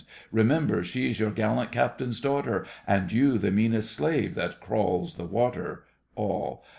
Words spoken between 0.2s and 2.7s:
Remember, she's your gallant captain's daughter,